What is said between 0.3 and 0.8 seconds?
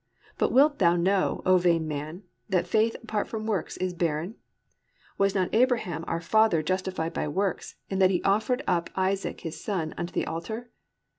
But wilt